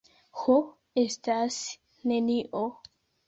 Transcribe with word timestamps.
Ho, 0.43 0.53
estas 1.01 1.59
nenio. 2.13 2.65